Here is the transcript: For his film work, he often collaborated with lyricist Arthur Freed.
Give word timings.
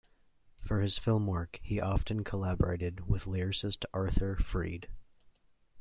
For 0.57 0.81
his 0.81 0.97
film 0.97 1.27
work, 1.27 1.59
he 1.61 1.79
often 1.79 2.23
collaborated 2.23 3.07
with 3.07 3.25
lyricist 3.25 3.85
Arthur 3.93 4.35
Freed. 4.35 4.89